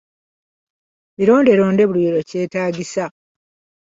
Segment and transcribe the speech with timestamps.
[1.17, 3.05] Bironde londe buli lwekyetaagisa.